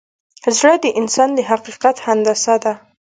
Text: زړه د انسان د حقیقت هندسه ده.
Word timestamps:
زړه 0.57 0.73
د 0.83 0.85
انسان 0.99 1.29
د 1.37 1.39
حقیقت 1.49 1.95
هندسه 2.05 2.55
ده. 2.63 2.73